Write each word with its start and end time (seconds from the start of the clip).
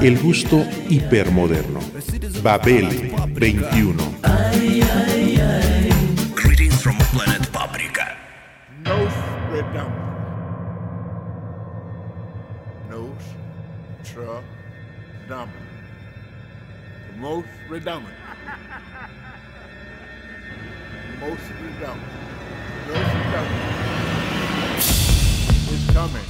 El 0.00 0.18
gusto 0.20 0.64
hipermoderno. 0.88 1.80
Babel 2.42 2.88
21. 3.34 4.14
Greetings 6.34 6.82
from 6.82 6.96
planet 7.12 7.46
Paprika. 7.52 8.16
Nostradamus. 8.84 9.92
Nostradamus. 12.90 14.42
The 17.08 17.14
most 17.20 17.48
redominant. 17.68 18.16
Most. 21.20 21.42
Nostradamus 22.88 23.62
is 25.70 25.82
coming. 25.92 26.26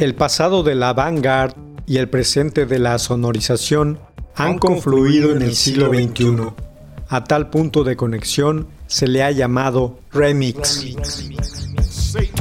El 0.00 0.14
pasado 0.14 0.62
de 0.62 0.74
la 0.74 0.94
vanguard 0.94 1.52
y 1.84 1.98
el 1.98 2.08
presente 2.08 2.64
de 2.64 2.78
la 2.78 2.98
sonorización 2.98 3.98
han 4.34 4.58
confluido 4.58 5.36
en 5.36 5.42
el 5.42 5.54
siglo 5.54 5.90
XXI. 5.90 6.54
A 7.10 7.24
tal 7.24 7.50
punto 7.50 7.84
de 7.84 7.96
conexión 7.96 8.68
se 8.86 9.06
le 9.06 9.22
ha 9.22 9.30
llamado 9.30 9.98
remix. 10.10 10.86
Satan's 10.96 12.39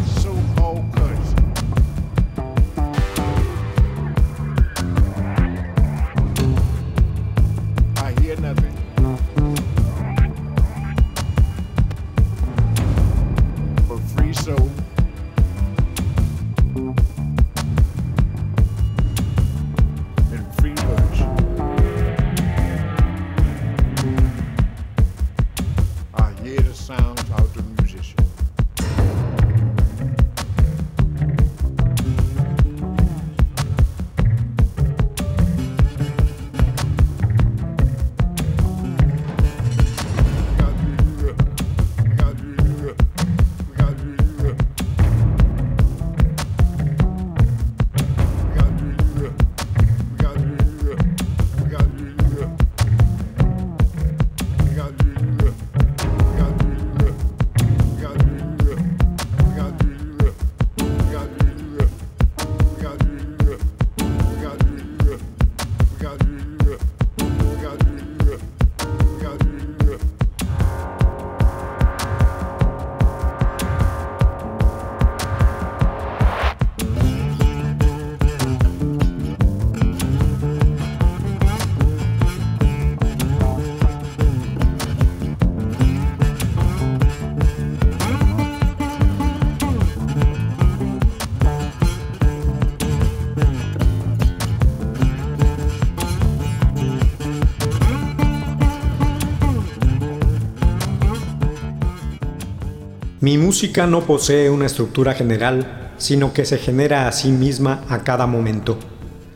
Mi 103.30 103.38
música 103.38 103.86
no 103.86 104.02
posee 104.02 104.50
una 104.50 104.66
estructura 104.66 105.14
general, 105.14 105.94
sino 106.00 106.34
que 106.34 106.46
se 106.46 106.58
genera 106.58 107.08
a 107.08 107.12
sí 107.12 107.30
misma 107.30 107.84
a 107.88 108.00
cada 108.00 108.26
momento. 108.26 108.80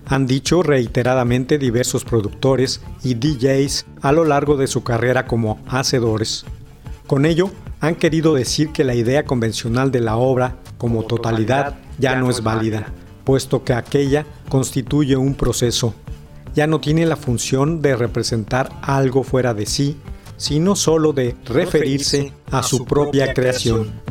Han 0.07 0.25
dicho 0.25 0.63
reiteradamente 0.63 1.59
diversos 1.59 2.03
productores 2.03 2.81
y 3.03 3.13
DJs 3.13 3.85
a 4.01 4.11
lo 4.11 4.25
largo 4.25 4.57
de 4.57 4.65
su 4.65 4.83
carrera 4.83 5.27
como 5.27 5.59
hacedores. 5.67 6.43
Con 7.05 7.27
ello, 7.27 7.51
han 7.81 7.93
querido 7.93 8.33
decir 8.33 8.71
que 8.71 8.83
la 8.83 8.95
idea 8.95 9.25
convencional 9.25 9.91
de 9.91 9.99
la 9.99 10.15
obra 10.15 10.55
como 10.79 11.03
totalidad 11.03 11.75
ya 11.99 12.15
no 12.15 12.31
es 12.31 12.41
válida, 12.41 12.87
puesto 13.23 13.63
que 13.63 13.73
aquella 13.73 14.25
constituye 14.49 15.17
un 15.17 15.35
proceso. 15.35 15.93
Ya 16.55 16.65
no 16.65 16.79
tiene 16.79 17.05
la 17.05 17.15
función 17.15 17.79
de 17.83 17.95
representar 17.95 18.71
algo 18.81 19.21
fuera 19.21 19.53
de 19.53 19.67
sí, 19.67 19.97
sino 20.43 20.75
solo 20.75 21.13
de 21.13 21.37
referirse 21.45 22.33
a 22.51 22.63
su 22.63 22.83
propia 22.83 23.33
creación. 23.33 24.02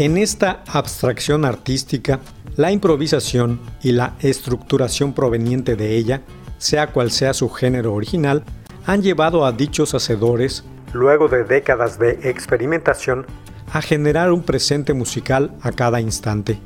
En 0.00 0.16
esta 0.16 0.64
abstracción 0.66 1.44
artística, 1.44 2.20
la 2.56 2.72
improvisación 2.72 3.60
y 3.82 3.92
la 3.92 4.16
estructuración 4.20 5.12
proveniente 5.12 5.76
de 5.76 5.94
ella, 5.94 6.22
sea 6.56 6.86
cual 6.86 7.10
sea 7.10 7.34
su 7.34 7.50
género 7.50 7.92
original, 7.92 8.42
han 8.86 9.02
llevado 9.02 9.44
a 9.44 9.52
dichos 9.52 9.92
hacedores, 9.92 10.64
luego 10.94 11.28
de 11.28 11.44
décadas 11.44 11.98
de 11.98 12.18
experimentación, 12.22 13.26
a 13.70 13.82
generar 13.82 14.32
un 14.32 14.42
presente 14.42 14.94
musical 14.94 15.50
a 15.60 15.70
cada 15.70 16.00
instante. 16.00 16.58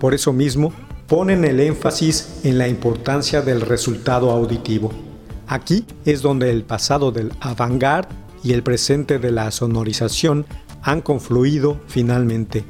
Por 0.00 0.12
eso 0.12 0.32
mismo, 0.32 0.72
ponen 1.06 1.44
el 1.44 1.60
énfasis 1.60 2.40
en 2.42 2.58
la 2.58 2.66
importancia 2.66 3.42
del 3.42 3.60
resultado 3.60 4.32
auditivo. 4.32 4.90
Aquí 5.46 5.86
es 6.04 6.20
donde 6.20 6.50
el 6.50 6.64
pasado 6.64 7.12
del 7.12 7.30
avant-garde 7.38 8.12
y 8.42 8.54
el 8.54 8.64
presente 8.64 9.20
de 9.20 9.30
la 9.30 9.52
sonorización 9.52 10.46
han 10.82 11.00
confluido 11.00 11.80
finalmente. 11.86 12.64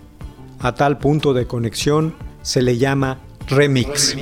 A 0.60 0.74
tal 0.74 0.98
punto 0.98 1.34
de 1.34 1.46
conexión 1.46 2.14
se 2.42 2.62
le 2.62 2.78
llama 2.78 3.18
Remix. 3.48 4.16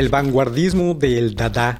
El 0.00 0.08
vanguardismo 0.08 0.94
del 0.94 1.34
Dada, 1.34 1.78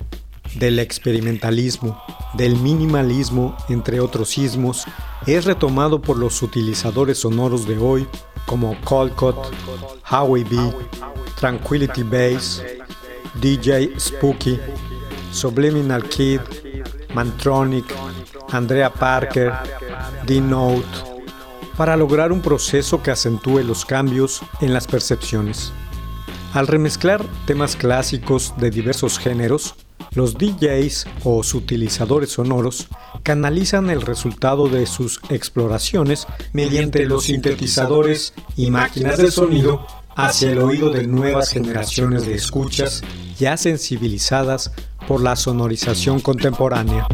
del 0.57 0.79
experimentalismo, 0.79 2.03
del 2.35 2.55
minimalismo, 2.55 3.57
entre 3.71 3.99
otros 3.99 4.29
sismos, 4.29 4.85
es 5.27 5.47
retomado 5.47 6.03
por 6.03 6.19
los 6.19 6.43
utilizadores 6.43 7.17
sonoros 7.17 7.67
de 7.67 7.79
hoy 7.79 8.07
como 8.45 8.79
Colcott, 8.83 9.39
Howie 10.11 10.45
B, 10.45 10.59
Tranquility 11.37 12.03
Bass, 12.03 12.63
DJ 13.41 13.99
Spooky, 13.99 14.61
Subliminal 15.33 16.07
Kid, 16.07 16.41
Mantronic, 17.15 17.87
Andrea 18.53 18.93
Parker, 18.93 19.51
D-Note, 20.27 20.85
para 21.75 21.97
lograr 21.97 22.33
un 22.33 22.43
proceso 22.43 23.03
que 23.03 23.13
acentúe 23.13 23.61
los 23.61 23.87
cambios 23.87 24.43
en 24.61 24.75
las 24.75 24.87
percepciones. 24.87 25.73
Al 26.53 26.67
remezclar 26.67 27.25
temas 27.47 27.77
clásicos 27.77 28.55
de 28.57 28.71
diversos 28.71 29.19
géneros, 29.19 29.77
los 30.13 30.35
DJs 30.35 31.07
o 31.23 31.43
utilizadores 31.55 32.31
sonoros 32.31 32.89
canalizan 33.23 33.89
el 33.89 34.03
resultado 34.03 34.69
de 34.69 34.87
sus 34.87 35.21
exploraciones 35.29 36.27
mediante 36.53 37.05
los 37.07 37.25
sintetizadores 37.25 38.35
y 38.57 38.71
máquinas 38.73 39.19
de 39.19 39.31
sonido 39.31 39.87
hacia 40.17 40.51
el 40.51 40.59
oído 40.59 40.91
de 40.91 41.07
nuevas 41.07 41.51
generaciones 41.51 42.27
de 42.27 42.35
escuchas 42.35 43.03
ya 43.39 43.57
sensibilizadas 43.57 44.73
por 45.07 45.23
la 45.23 45.37
sonorización 45.37 46.19
contemporánea. 46.19 47.07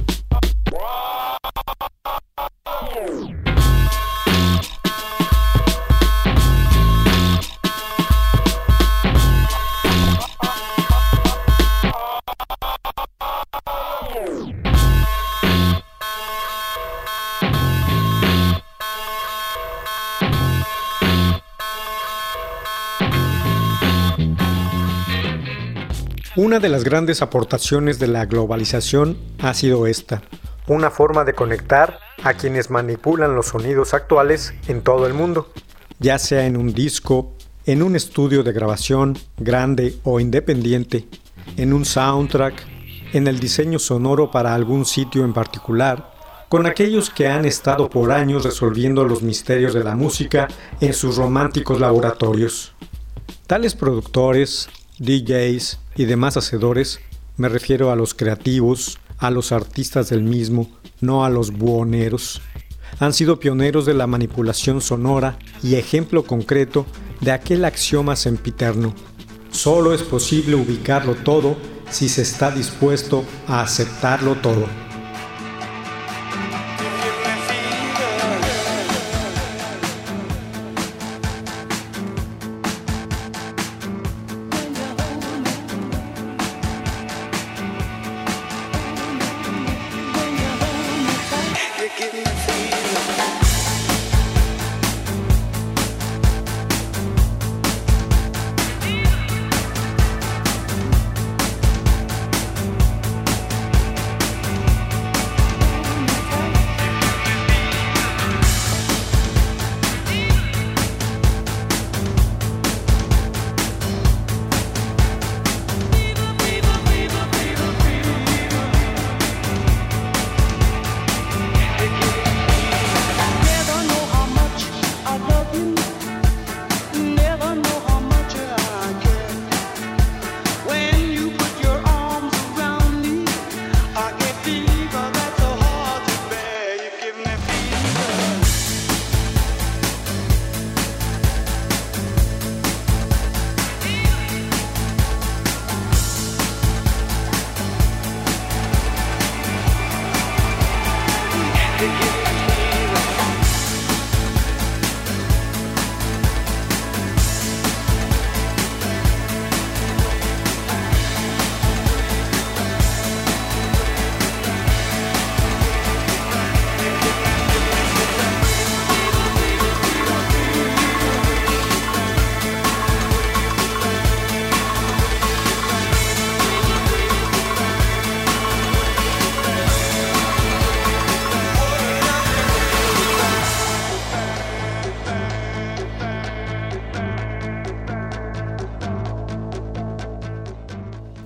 Una 26.37 26.59
de 26.59 26.69
las 26.69 26.85
grandes 26.85 27.23
aportaciones 27.23 27.99
de 27.99 28.09
la 28.09 28.27
globalización 28.27 29.17
ha 29.39 29.55
sido 29.55 29.87
esta, 29.87 30.21
una 30.67 30.91
forma 30.91 31.25
de 31.25 31.33
conectar 31.33 31.99
a 32.23 32.35
quienes 32.35 32.69
manipulan 32.69 33.35
los 33.35 33.47
sonidos 33.47 33.95
actuales 33.95 34.53
en 34.69 34.83
todo 34.83 35.07
el 35.07 35.15
mundo, 35.15 35.51
ya 35.99 36.19
sea 36.19 36.45
en 36.45 36.59
un 36.59 36.75
disco, 36.75 37.33
en 37.65 37.83
un 37.83 37.97
estudio 37.97 38.43
de 38.43 38.53
grabación 38.53 39.17
grande 39.39 39.97
o 40.05 40.21
independiente, 40.21 41.09
en 41.57 41.73
un 41.73 41.87
soundtrack, 41.87 42.67
en 43.15 43.29
el 43.29 43.41
diseño 43.41 43.79
sonoro 43.79 44.31
para 44.31 44.55
algún 44.55 44.85
sitio 44.85 45.25
en 45.25 45.33
particular, 45.33 46.13
con 46.51 46.67
aquellos 46.67 47.09
que 47.09 47.29
han 47.29 47.47
estado 47.47 47.89
por 47.89 48.13
años 48.13 48.45
resolviendo 48.45 49.05
los 49.05 49.23
misterios 49.23 49.73
de 49.73 49.85
la 49.85 49.97
música 49.97 50.49
en 50.83 50.93
sus 50.93 51.17
románticos 51.17 51.81
laboratorios. 51.81 52.75
Tales 53.47 53.75
productores, 53.75 54.69
DJs 54.99 55.79
y 55.97 56.05
demás 56.05 56.37
hacedores, 56.37 57.01
me 57.37 57.49
refiero 57.49 57.91
a 57.91 57.97
los 57.97 58.15
creativos, 58.15 58.99
a 59.19 59.31
los 59.31 59.53
artistas 59.53 60.09
del 60.09 60.23
mismo, 60.23 60.71
no 61.01 61.25
a 61.25 61.31
los 61.31 61.53
buoneros. 61.53 62.41
Han 62.99 63.13
sido 63.13 63.39
pioneros 63.39 63.85
de 63.85 63.95
la 63.95 64.07
manipulación 64.07 64.81
sonora 64.81 65.39
y 65.63 65.75
ejemplo 65.75 66.25
concreto 66.25 66.87
de 67.21 67.33
aquel 67.33 67.65
axioma 67.65 68.17
sempiterno. 68.17 68.95
Solo 69.51 69.93
es 69.93 70.03
posible 70.03 70.57
ubicarlo 70.57 71.15
todo 71.15 71.57
si 71.91 72.09
se 72.09 72.23
está 72.23 72.51
dispuesto 72.51 73.25
a 73.47 73.61
aceptarlo 73.61 74.37
todo. 74.37 74.67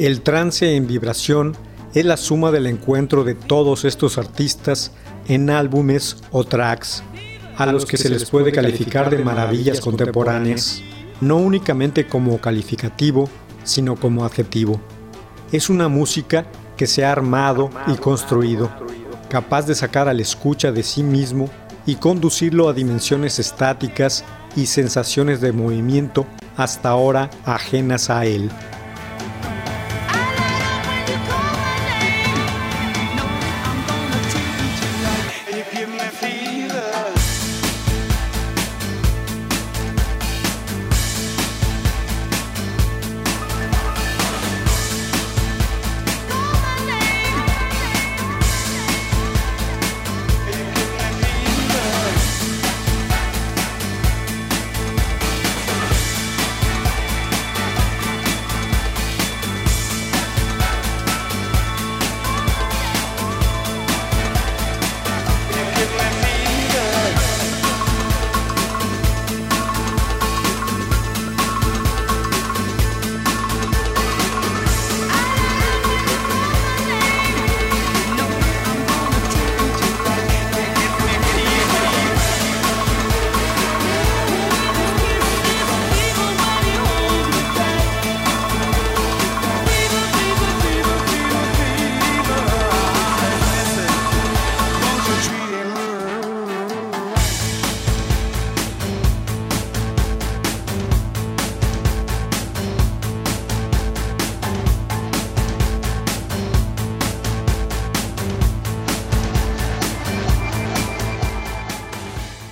El 0.00 0.22
trance 0.22 0.76
en 0.76 0.86
vibración 0.86 1.54
es 1.92 2.06
la 2.06 2.16
suma 2.16 2.50
del 2.50 2.66
encuentro 2.66 3.22
de 3.22 3.34
todos 3.34 3.84
estos 3.84 4.16
artistas 4.16 4.92
en 5.28 5.50
álbumes 5.50 6.16
o 6.30 6.42
tracks, 6.42 7.02
a 7.58 7.66
los 7.66 7.84
que 7.84 7.98
se 7.98 8.08
les 8.08 8.24
puede 8.30 8.50
calificar 8.50 9.10
de 9.10 9.22
maravillas 9.22 9.78
contemporáneas, 9.78 10.80
no 11.20 11.36
únicamente 11.36 12.06
como 12.06 12.40
calificativo, 12.40 13.28
sino 13.62 13.94
como 13.94 14.24
adjetivo. 14.24 14.80
Es 15.52 15.68
una 15.68 15.88
música 15.88 16.46
que 16.78 16.86
se 16.86 17.04
ha 17.04 17.12
armado 17.12 17.68
y 17.86 17.92
construido, 17.96 18.70
capaz 19.28 19.66
de 19.66 19.74
sacar 19.74 20.08
al 20.08 20.20
escucha 20.20 20.72
de 20.72 20.82
sí 20.82 21.02
mismo 21.02 21.50
y 21.84 21.96
conducirlo 21.96 22.70
a 22.70 22.72
dimensiones 22.72 23.38
estáticas 23.38 24.24
y 24.56 24.64
sensaciones 24.64 25.42
de 25.42 25.52
movimiento 25.52 26.24
hasta 26.56 26.88
ahora 26.88 27.28
ajenas 27.44 28.08
a 28.08 28.24
él. 28.24 28.50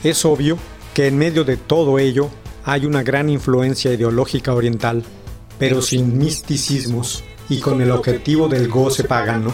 Es 0.08 0.24
obvio 0.24 0.56
que 0.94 1.06
en 1.06 1.18
medio 1.18 1.44
de 1.44 1.58
todo 1.58 1.98
ello 1.98 2.30
hay 2.64 2.86
una 2.86 3.02
gran 3.02 3.28
influencia 3.28 3.92
ideológica 3.92 4.54
oriental, 4.54 5.04
pero 5.58 5.82
sin 5.82 6.16
misticismos 6.16 7.22
y 7.50 7.60
con 7.60 7.82
el 7.82 7.90
objetivo 7.90 8.48
del 8.48 8.68
goce 8.68 9.04
pagano. 9.04 9.52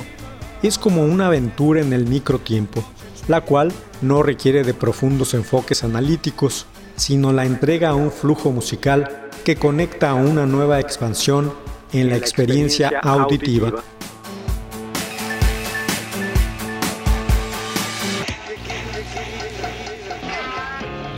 Es 0.62 0.78
como 0.78 1.02
una 1.02 1.26
aventura 1.26 1.80
en 1.80 1.92
el 1.92 2.06
microtiempo, 2.06 2.84
la 3.26 3.40
cual 3.40 3.72
no 4.00 4.22
requiere 4.22 4.62
de 4.62 4.74
profundos 4.74 5.34
enfoques 5.34 5.82
analíticos, 5.82 6.66
sino 6.94 7.32
la 7.32 7.44
entrega 7.46 7.88
a 7.88 7.94
un 7.96 8.12
flujo 8.12 8.52
musical 8.52 9.28
que 9.44 9.56
conecta 9.56 10.10
a 10.10 10.14
una 10.14 10.46
nueva 10.46 10.78
expansión 10.78 11.52
en 11.92 12.10
la 12.10 12.16
experiencia 12.16 12.92
auditiva. 13.02 13.82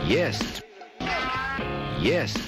Yes. 0.07 0.61
Yes. 1.99 2.46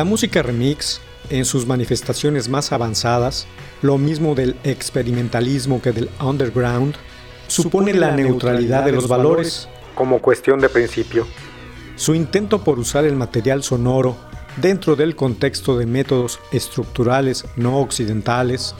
La 0.00 0.04
música 0.04 0.42
remix, 0.42 0.98
en 1.28 1.44
sus 1.44 1.66
manifestaciones 1.66 2.48
más 2.48 2.72
avanzadas, 2.72 3.46
lo 3.82 3.98
mismo 3.98 4.34
del 4.34 4.56
experimentalismo 4.64 5.82
que 5.82 5.92
del 5.92 6.08
underground, 6.24 6.94
supone 7.48 7.92
la 7.92 8.12
neutralidad 8.12 8.82
de 8.82 8.92
los 8.92 9.08
valores 9.08 9.68
como 9.94 10.22
cuestión 10.22 10.58
de 10.58 10.70
principio. 10.70 11.26
Su 11.96 12.14
intento 12.14 12.64
por 12.64 12.78
usar 12.78 13.04
el 13.04 13.14
material 13.14 13.62
sonoro 13.62 14.16
dentro 14.56 14.96
del 14.96 15.16
contexto 15.16 15.76
de 15.76 15.84
métodos 15.84 16.40
estructurales 16.50 17.44
no 17.56 17.78
occidentales, 17.78 18.74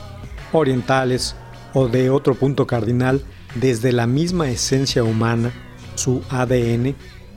orientales 0.53 1.35
o 1.75 1.87
de 1.87 2.09
otro 2.09 2.33
punto 2.33 2.65
cardinal 2.65 3.21
desde 3.53 3.91
la 3.91 4.07
misma 4.07 4.49
esencia 4.49 5.03
humana, 5.03 5.51
su 5.93 6.23
ADN, 6.31 6.95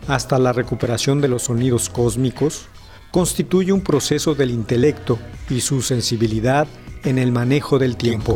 hasta 0.09 0.39
la 0.39 0.55
recuperación 0.55 1.21
de 1.21 1.29
los 1.29 1.43
sonidos 1.43 1.91
cósmicos, 1.91 2.71
constituye 3.15 3.71
un 3.71 3.81
proceso 3.81 4.35
del 4.35 4.51
intelecto 4.51 5.21
y 5.49 5.61
su 5.61 5.83
sensibilidad 5.83 6.67
en 7.05 7.19
el 7.19 7.31
manejo 7.31 7.79
del 7.79 7.97
tiempo. 7.97 8.35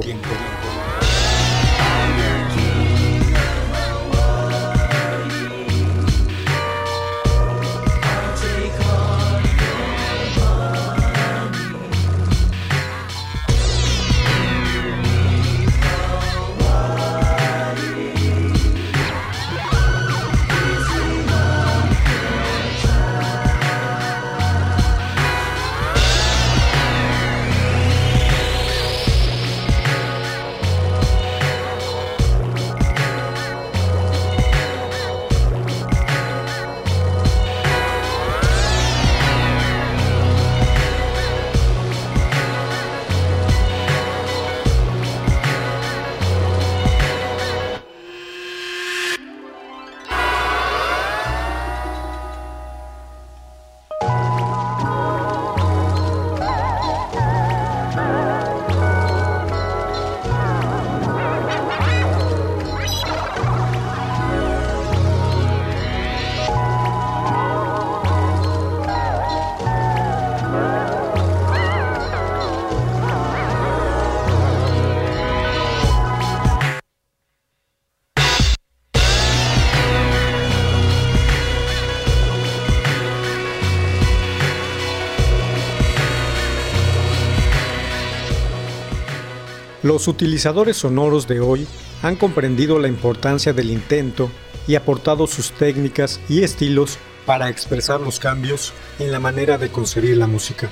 Los 89.89 90.07
utilizadores 90.07 90.77
sonoros 90.77 91.27
de 91.27 91.41
hoy 91.41 91.67
han 92.03 92.17
comprendido 92.17 92.79
la 92.79 92.89
importancia 92.89 93.55
del 93.55 93.71
intento 93.71 94.29
y 94.67 94.75
aportado 94.75 95.27
sus 95.27 95.51
técnicas 95.51 96.21
y 96.29 96.43
estilos 96.43 96.99
para 97.25 97.49
expresar 97.49 97.99
los 97.99 98.19
cambios 98.19 98.75
en 98.99 99.11
la 99.13 99.19
manera 99.19 99.57
de 99.57 99.71
concebir 99.71 100.19
la 100.19 100.27
música. 100.27 100.69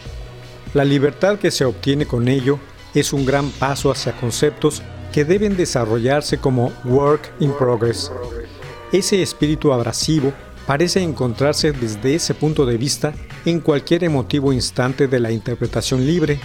La 0.75 0.85
libertad 0.85 1.39
que 1.39 1.51
se 1.51 1.65
obtiene 1.65 2.05
con 2.05 2.29
ello 2.29 2.59
es 2.93 3.15
un 3.15 3.25
gran 3.25 3.49
paso 3.53 3.91
hacia 3.91 4.13
conceptos 4.13 4.83
que 5.15 5.25
deben 5.25 5.57
desarrollarse 5.57 6.37
como 6.37 6.71
work 6.85 7.33
in 7.41 7.55
progress. 7.57 8.13
Ese 8.93 9.23
espíritu 9.23 9.73
abrasivo 9.73 10.35
parece 10.67 11.03
encontrarse 11.03 11.73
desde 11.73 12.17
ese 12.17 12.35
punto 12.35 12.67
de 12.67 12.77
vista 12.77 13.15
en 13.47 13.61
cualquier 13.61 14.05
emotivo 14.05 14.53
instante 14.53 15.09
de 15.09 15.21
la 15.21 15.31
interpretación 15.31 16.05
libre, 16.05 16.39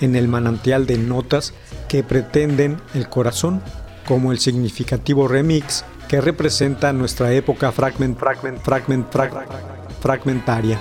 en 0.00 0.16
el 0.16 0.28
manantial 0.28 0.86
de 0.86 0.98
notas 0.98 1.54
que 1.88 2.02
pretenden 2.02 2.78
el 2.94 3.08
corazón, 3.08 3.62
como 4.06 4.32
el 4.32 4.38
significativo 4.38 5.28
remix 5.28 5.84
que 6.08 6.20
representa 6.20 6.92
nuestra 6.92 7.32
época 7.32 7.72
fragment, 7.72 8.18
fragment, 8.18 8.60
fragment, 8.62 9.06
fragmentaria. 10.00 10.78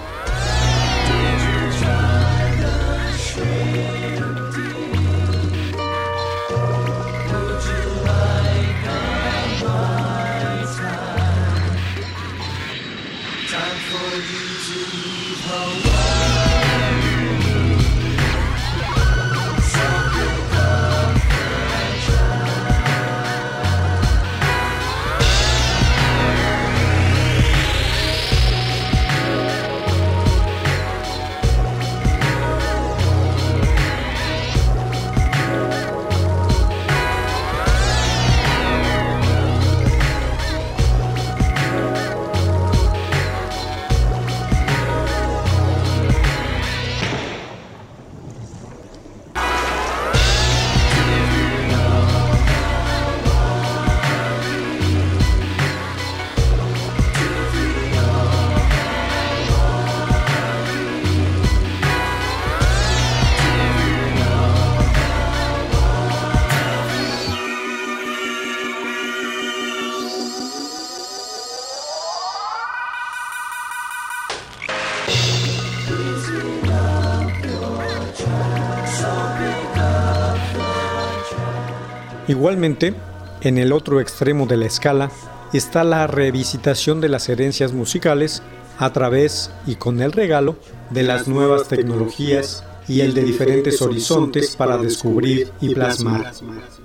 Igualmente, 82.32 82.94
en 83.42 83.58
el 83.58 83.74
otro 83.74 84.00
extremo 84.00 84.46
de 84.46 84.56
la 84.56 84.66
escala 84.66 85.12
está 85.52 85.84
la 85.84 86.08
revisitación 86.08 87.02
de 87.02 87.10
las 87.10 87.28
herencias 87.28 87.74
musicales 87.74 88.42
a 88.78 88.94
través 88.94 89.52
y 89.68 89.76
con 89.76 90.02
el 90.02 90.14
regalo 90.14 90.56
de 90.92 91.04
las 91.04 91.28
nuevas 91.28 91.68
tecnologías 91.68 92.64
y 92.88 93.02
el 93.02 93.14
de 93.14 93.26
diferentes 93.26 93.82
horizontes 93.82 94.56
para 94.56 94.78
descubrir 94.78 95.52
y 95.60 95.74
plasmar. 95.74 96.32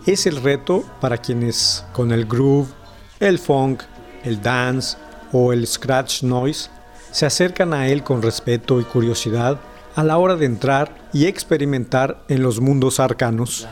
Es 0.05 0.27
el 0.27 0.43
reto 0.43 0.85
para 1.01 1.19
quienes 1.19 1.85
con 1.93 2.11
el 2.11 2.27
groove, 2.27 2.67
el 3.21 3.39
funk, 3.39 3.85
el 4.25 4.43
dance 4.43 4.97
o 5.31 5.53
el 5.53 5.65
scratch 5.69 6.25
noise 6.25 6.71
se 7.13 7.25
acercan 7.25 7.73
a 7.73 7.87
él 7.87 8.03
con 8.03 8.21
respeto 8.21 8.81
y 8.81 8.85
curiosidad 8.85 9.61
a 9.95 10.03
la 10.03 10.19
hora 10.19 10.35
de 10.35 10.45
entrar 10.47 11.09
y 11.13 11.27
experimentar 11.27 12.25
en 12.29 12.43
los 12.43 12.61
mundos 12.61 12.99
arcanos. 13.01 13.69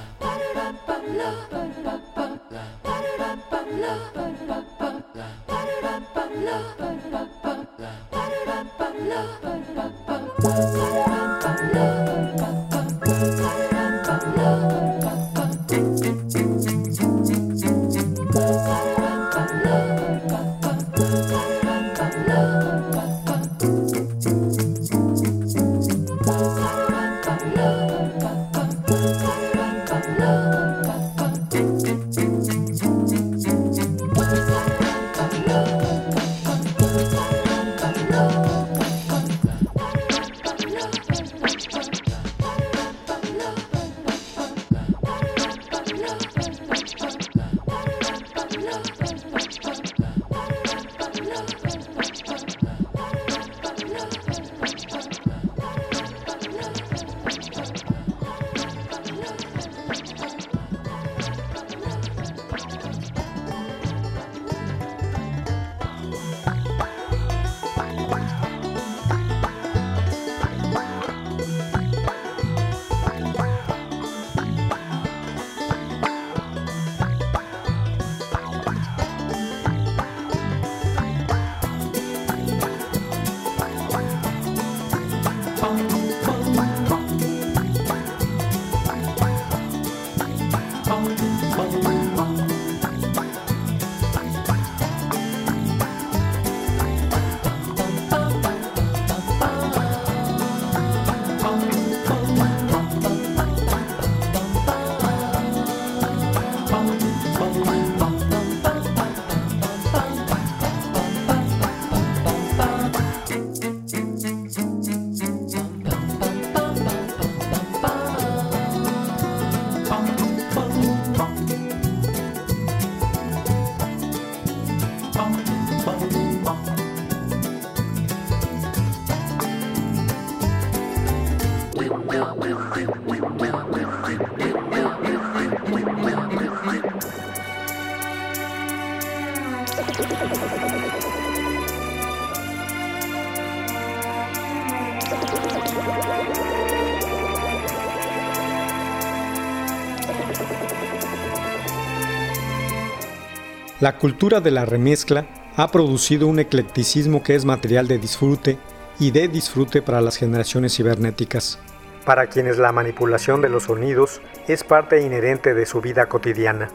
La 153.84 153.98
cultura 153.98 154.40
de 154.40 154.50
la 154.50 154.64
remezcla 154.64 155.26
ha 155.56 155.70
producido 155.70 156.26
un 156.26 156.38
eclecticismo 156.38 157.22
que 157.22 157.34
es 157.34 157.44
material 157.44 157.86
de 157.86 157.98
disfrute 157.98 158.56
y 158.98 159.10
de 159.10 159.28
disfrute 159.28 159.82
para 159.82 160.00
las 160.00 160.16
generaciones 160.16 160.74
cibernéticas, 160.74 161.58
para 162.06 162.28
quienes 162.28 162.56
la 162.56 162.72
manipulación 162.72 163.42
de 163.42 163.50
los 163.50 163.64
sonidos 163.64 164.22
es 164.48 164.64
parte 164.64 165.02
inherente 165.02 165.52
de 165.52 165.66
su 165.66 165.82
vida 165.82 166.06
cotidiana. 166.06 166.70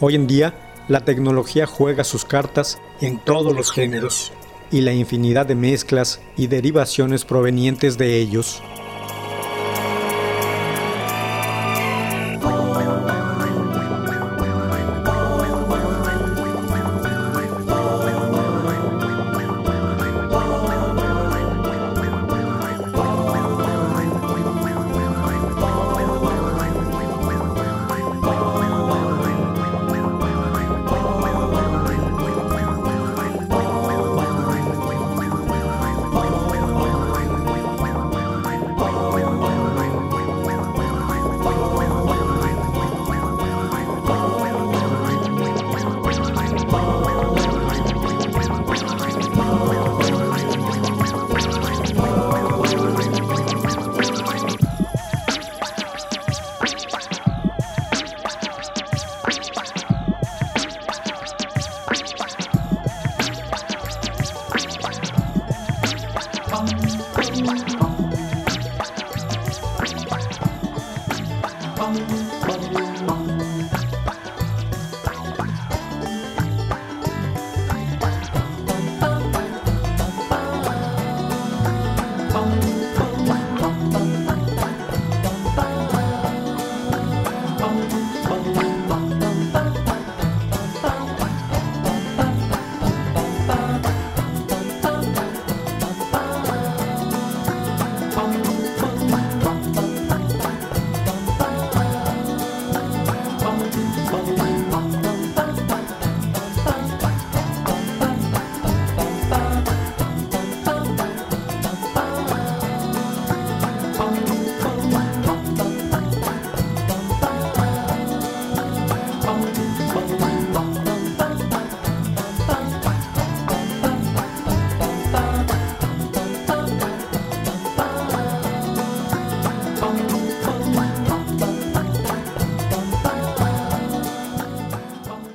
Hoy 0.00 0.16
en 0.16 0.26
día, 0.26 0.52
la 0.88 1.04
tecnología 1.04 1.64
juega 1.64 2.02
sus 2.02 2.24
cartas 2.24 2.80
en 3.00 3.20
todos 3.20 3.54
los 3.54 3.70
géneros 3.70 4.32
y 4.72 4.80
la 4.80 4.92
infinidad 4.92 5.46
de 5.46 5.54
mezclas 5.54 6.20
y 6.36 6.48
derivaciones 6.48 7.24
provenientes 7.24 7.98
de 7.98 8.16
ellos. 8.16 8.64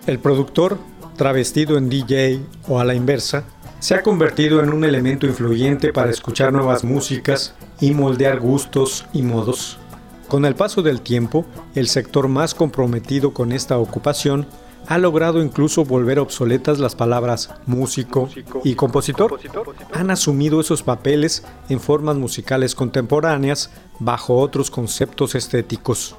El 0.05 0.19
productor, 0.19 0.77
travestido 1.15 1.77
en 1.77 1.87
DJ 1.87 2.41
o 2.67 2.79
a 2.79 2.83
la 2.83 2.93
inversa, 2.93 3.45
se 3.79 3.95
ha 3.95 4.01
convertido 4.01 4.61
en 4.61 4.73
un 4.73 4.83
elemento 4.83 5.25
influyente 5.25 5.93
para 5.93 6.11
escuchar 6.11 6.51
nuevas 6.51 6.83
músicas 6.83 7.55
y 7.79 7.91
moldear 7.91 8.41
gustos 8.41 9.05
y 9.13 9.21
modos. 9.21 9.77
Con 10.27 10.43
el 10.43 10.55
paso 10.55 10.81
del 10.81 10.99
tiempo, 10.99 11.45
el 11.73 11.87
sector 11.87 12.27
más 12.27 12.53
comprometido 12.53 13.33
con 13.33 13.53
esta 13.53 13.77
ocupación 13.77 14.45
ha 14.87 14.97
logrado 14.97 15.41
incluso 15.41 15.85
volver 15.85 16.19
obsoletas 16.19 16.79
las 16.79 16.95
palabras 16.95 17.51
músico 17.65 18.27
y 18.65 18.75
compositor. 18.75 19.39
Han 19.93 20.11
asumido 20.11 20.59
esos 20.59 20.83
papeles 20.83 21.45
en 21.69 21.79
formas 21.79 22.17
musicales 22.17 22.75
contemporáneas 22.75 23.71
bajo 23.99 24.35
otros 24.35 24.69
conceptos 24.69 25.35
estéticos. 25.35 26.17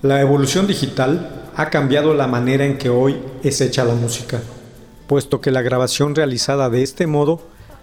La 0.00 0.22
evolución 0.22 0.66
digital 0.66 1.41
ha 1.54 1.70
cambiado 1.70 2.14
la 2.14 2.26
manera 2.26 2.64
en 2.64 2.78
que 2.78 2.88
hoy 2.88 3.16
es 3.42 3.60
hecha 3.60 3.84
la 3.84 3.94
música, 3.94 4.40
puesto 5.06 5.40
que 5.40 5.50
la 5.50 5.62
grabación 5.62 6.14
realizada 6.14 6.70
de 6.70 6.82
este 6.82 7.06
modo 7.06 7.42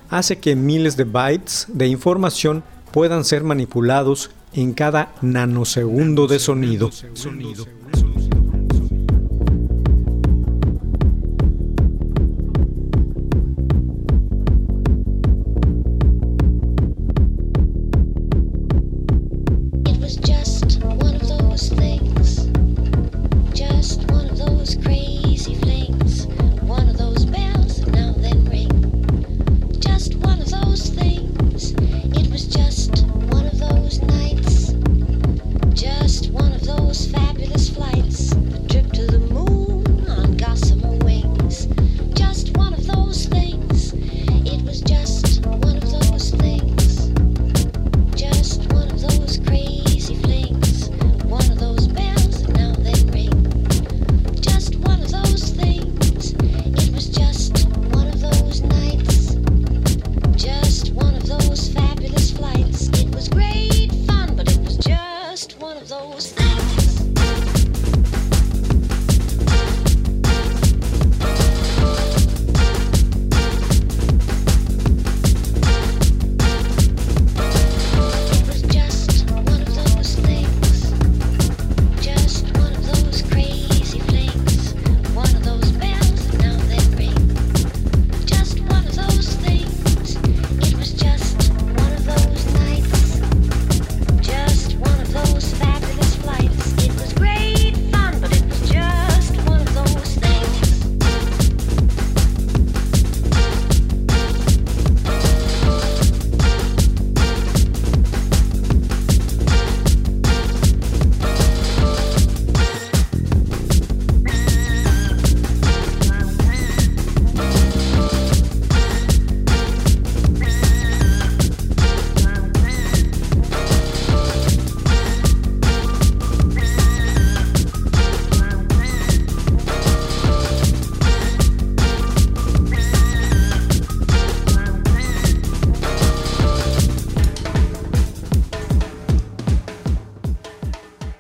hace 0.10 0.40
que 0.40 0.56
miles 0.56 0.98
de 0.98 1.04
bytes 1.04 1.68
de 1.70 1.88
información 1.88 2.64
puedan 2.92 3.24
ser 3.24 3.44
manipulados 3.44 4.32
en 4.54 4.74
cada 4.74 5.14
nanosegundo 5.22 6.28
de 6.28 6.40
sonido. 6.40 6.90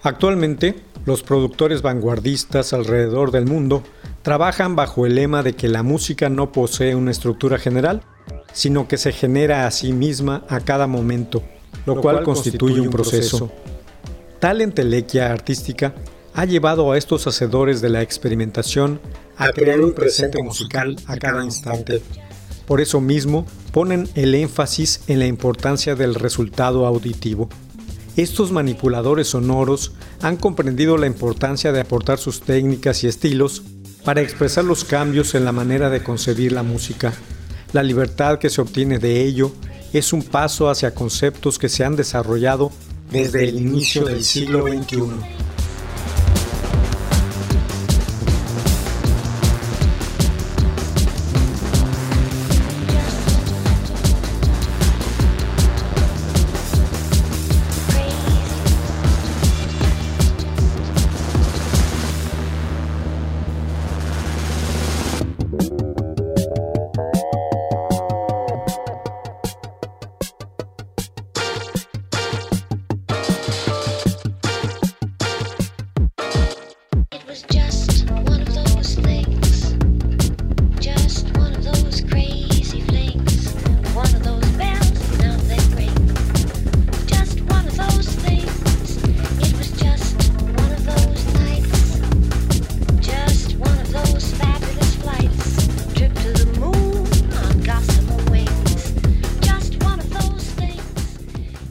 Actualmente, 0.02 0.76
los 1.06 1.24
productores 1.24 1.82
vanguardistas 1.82 2.74
alrededor 2.74 3.32
del 3.32 3.46
mundo 3.46 3.84
trabajan 4.22 4.76
bajo 4.76 5.06
el 5.06 5.16
lema 5.16 5.44
de 5.44 5.54
que 5.54 5.68
la 5.68 5.84
música 5.84 6.30
no 6.30 6.52
posee 6.52 6.96
una 6.96 7.12
estructura 7.12 7.58
general, 7.58 8.02
sino 8.54 8.88
que 8.88 8.98
se 8.98 9.12
genera 9.12 9.68
a 9.68 9.72
sí 9.72 9.94
misma 9.94 10.46
a 10.50 10.60
cada 10.60 10.88
momento, 10.88 11.44
lo, 11.86 12.02
cual, 12.02 12.24
constituye 12.24 12.80
un 12.80 12.90
proceso. 12.90 13.52
Tal 14.40 14.62
entelequia 14.62 15.32
artística 15.32 15.94
ha 16.34 16.46
llevado 16.46 16.92
a 16.92 16.98
estos 16.98 17.28
hacedores 17.28 17.82
de 17.82 17.90
la 17.90 18.02
experimentación 18.02 19.02
a 19.38 19.52
crear 19.52 19.82
un 19.82 19.94
presente 19.94 20.42
musical 20.42 20.96
a 21.08 21.18
cada 21.18 21.44
instante. 21.44 22.02
Por 22.66 22.82
eso 22.82 23.02
mismo 23.02 23.46
ponen 23.72 24.08
el 24.16 24.36
énfasis 24.36 25.02
en 25.08 25.20
la 25.20 25.26
importancia 25.26 25.96
del 25.96 26.16
resultado 26.16 26.86
auditivo. 26.86 27.50
Estos 28.16 28.52
manipuladores 28.52 29.28
sonoros 29.28 29.94
han 30.22 30.38
comprendido 30.38 30.98
la 30.98 31.08
importancia 31.08 31.72
de 31.72 31.82
aportar 31.82 32.18
sus 32.18 32.42
técnicas 32.42 33.04
y 33.04 33.08
estilos 33.08 33.64
para 34.04 34.22
expresar 34.22 34.64
los 34.64 34.84
cambios 34.84 35.36
en 35.36 35.46
la 35.46 35.52
manera 35.52 35.90
de 35.90 36.04
concebir 36.04 36.52
la 36.52 36.64
música. 36.64 37.14
La 37.74 37.84
libertad 37.84 38.40
que 38.40 38.50
se 38.50 38.62
obtiene 38.62 39.00
de 39.00 39.24
ello 39.24 39.52
es 39.94 40.14
un 40.14 40.24
paso 40.24 40.70
hacia 40.70 40.94
conceptos 40.94 41.60
que 41.60 41.70
se 41.70 41.84
han 41.84 41.96
desarrollado 41.96 42.72
desde 43.12 43.48
el 43.48 43.60
inicio 43.60 44.06
del 44.06 44.24
siglo 44.24 44.66
XXI. 44.68 45.49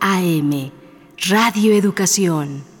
AM, 0.00 0.72
Radio 1.28 1.74
Educación. 1.74 2.73